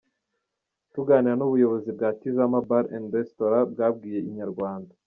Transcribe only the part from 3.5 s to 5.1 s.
bwabwiye Inyarwanda.